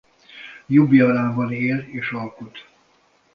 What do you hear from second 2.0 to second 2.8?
alkot.